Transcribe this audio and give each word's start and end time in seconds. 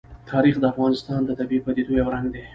تاریخ 0.31 0.55
د 0.59 0.63
افغانستان 0.73 1.19
د 1.25 1.31
طبیعي 1.39 1.63
پدیدو 1.65 1.93
یو 1.99 2.07
رنګ 2.15 2.25
دی. 2.33 2.43